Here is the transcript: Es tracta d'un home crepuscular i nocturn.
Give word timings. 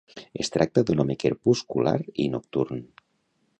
Es 0.43 0.47
tracta 0.55 0.83
d'un 0.87 1.03
home 1.03 1.17
crepuscular 1.25 1.95
i 2.25 2.29
nocturn. 2.37 2.85